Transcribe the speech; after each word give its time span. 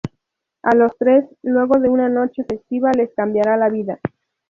A 0.63 0.73
los 0.75 0.97
tres, 0.97 1.25
luego 1.43 1.79
de 1.79 1.87
una 1.87 2.09
noche 2.09 2.43
festiva, 2.49 2.89
les 2.91 3.13
cambiará 3.13 3.55
la 3.55 3.69
vida. 3.69 3.99